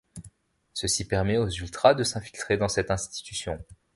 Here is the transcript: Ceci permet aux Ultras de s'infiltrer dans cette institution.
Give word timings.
Ceci 0.73 1.07
permet 1.07 1.37
aux 1.37 1.47
Ultras 1.47 1.93
de 1.93 2.03
s'infiltrer 2.03 2.57
dans 2.57 2.67
cette 2.69 2.89
institution. 2.89 3.63